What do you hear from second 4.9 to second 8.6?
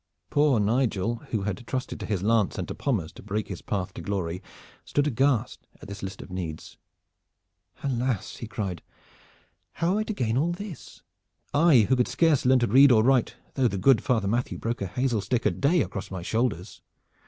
aghast at this list of needs. "Alas!" he